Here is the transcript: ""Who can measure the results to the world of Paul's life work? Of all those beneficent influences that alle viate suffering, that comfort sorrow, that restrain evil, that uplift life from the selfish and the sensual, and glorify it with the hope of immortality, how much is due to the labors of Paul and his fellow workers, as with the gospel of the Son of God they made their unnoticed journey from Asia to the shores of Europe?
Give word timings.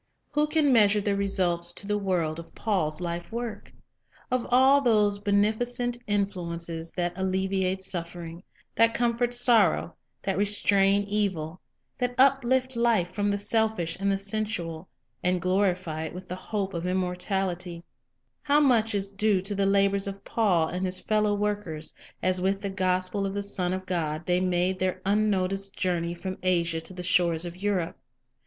""Who 0.33 0.47
can 0.47 0.73
measure 0.73 0.99
the 0.99 1.15
results 1.15 1.71
to 1.73 1.85
the 1.85 1.99
world 1.99 2.39
of 2.39 2.55
Paul's 2.55 2.99
life 3.01 3.31
work? 3.31 3.71
Of 4.31 4.47
all 4.49 4.81
those 4.81 5.19
beneficent 5.19 5.95
influences 6.07 6.91
that 6.93 7.15
alle 7.15 7.25
viate 7.29 7.81
suffering, 7.81 8.41
that 8.73 8.95
comfort 8.95 9.31
sorrow, 9.31 9.93
that 10.23 10.39
restrain 10.39 11.03
evil, 11.03 11.61
that 11.99 12.15
uplift 12.17 12.75
life 12.75 13.13
from 13.13 13.29
the 13.29 13.37
selfish 13.37 13.95
and 13.99 14.11
the 14.11 14.17
sensual, 14.17 14.87
and 15.21 15.39
glorify 15.39 16.05
it 16.05 16.15
with 16.15 16.27
the 16.27 16.35
hope 16.35 16.73
of 16.73 16.87
immortality, 16.87 17.83
how 18.41 18.59
much 18.59 18.95
is 18.95 19.11
due 19.11 19.39
to 19.41 19.53
the 19.53 19.67
labors 19.67 20.07
of 20.07 20.23
Paul 20.25 20.67
and 20.69 20.83
his 20.83 20.99
fellow 20.99 21.35
workers, 21.35 21.93
as 22.23 22.41
with 22.41 22.61
the 22.61 22.71
gospel 22.71 23.27
of 23.27 23.35
the 23.35 23.43
Son 23.43 23.71
of 23.71 23.85
God 23.85 24.25
they 24.25 24.41
made 24.41 24.79
their 24.79 24.99
unnoticed 25.05 25.75
journey 25.75 26.15
from 26.15 26.39
Asia 26.41 26.81
to 26.81 26.93
the 26.95 27.03
shores 27.03 27.45
of 27.45 27.61
Europe? 27.61 27.99